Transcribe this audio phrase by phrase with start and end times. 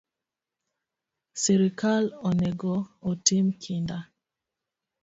[1.41, 2.73] Sirkal onego
[3.13, 4.05] otim kinda